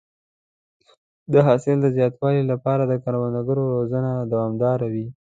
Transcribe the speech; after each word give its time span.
د 1.31 1.33
حاصل 1.47 1.77
د 1.81 1.87
زیاتوالي 1.97 2.43
لپاره 2.51 2.83
د 2.85 2.93
کروندګرو 3.03 3.63
روزنه 3.75 4.11
دوامداره 4.31 4.87
وي. 4.93 5.07